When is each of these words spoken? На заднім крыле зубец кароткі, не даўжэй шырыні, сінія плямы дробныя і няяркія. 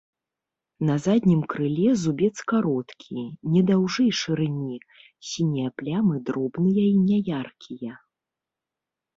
На 0.87 0.93
заднім 1.05 1.41
крыле 1.51 1.89
зубец 2.03 2.31
кароткі, 2.53 3.21
не 3.57 3.61
даўжэй 3.69 4.09
шырыні, 4.21 4.79
сінія 5.33 5.69
плямы 5.83 6.15
дробныя 6.31 6.83
і 6.87 6.97
няяркія. 7.09 7.93